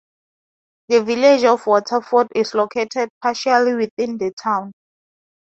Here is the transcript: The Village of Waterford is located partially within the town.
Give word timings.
The 0.87 1.03
Village 1.03 1.43
of 1.43 1.67
Waterford 1.67 2.29
is 2.33 2.55
located 2.55 3.09
partially 3.21 3.75
within 3.75 4.17
the 4.17 4.31
town. 4.33 4.71